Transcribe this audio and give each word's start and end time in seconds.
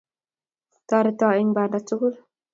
Toreta 0.87 1.27
eng' 1.39 1.53
banda 1.55 1.79
tugul, 1.87 2.13